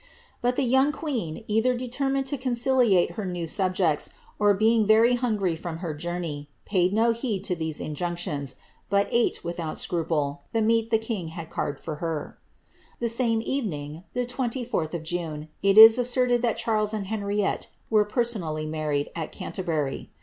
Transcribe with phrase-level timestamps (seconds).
[0.41, 5.51] But the young queen, either determined to conciliate her new subjects, or being very hungry
[5.51, 8.55] with her journey, paid no heed to these injunctions,
[8.89, 12.33] but ate, without scruple, the meat the king had carved for herJ
[12.99, 18.03] The same evening, the 24th of June, it is asserted that Charles and Henriette" were
[18.03, 20.09] personally married,^' at Canterbury.